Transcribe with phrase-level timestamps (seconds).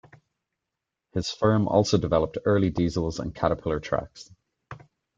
[1.13, 4.31] His firm also developed early diesels and caterpillar tracks.